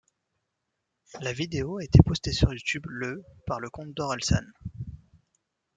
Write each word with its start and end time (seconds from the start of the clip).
La 1.19 1.31
vidéo 1.31 1.77
a 1.77 1.83
été 1.83 1.99
postée 2.03 2.31
sur 2.31 2.51
YouTube 2.51 2.87
le 2.89 3.23
par 3.45 3.59
le 3.59 3.69
compte 3.69 3.93
d'Orelsan. 3.93 4.47